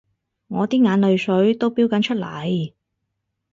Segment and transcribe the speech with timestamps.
[0.47, 2.73] 我啲眼淚水都標緊出嚟